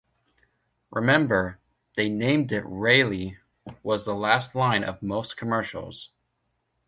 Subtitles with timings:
[0.89, 1.59] "Remember,
[1.95, 3.37] They named it Rely"
[3.83, 6.09] was the last line of most commercials.